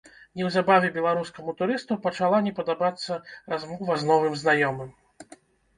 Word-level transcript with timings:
Неўзабаве 0.39 0.89
беларускаму 0.95 1.55
турысту 1.61 1.97
пачала 2.07 2.41
не 2.49 2.55
падабацца 2.61 3.19
размова 3.55 3.93
з 4.05 4.13
новым 4.15 4.33
знаёмым. 4.45 4.91